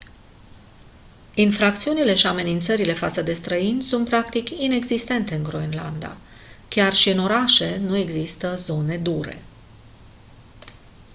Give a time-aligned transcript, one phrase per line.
[1.35, 6.17] infracțiunile și amenințările față de străini sunt practic inexistente în groenlanda.
[6.67, 9.41] chiar și în orașe nu există «zone dure».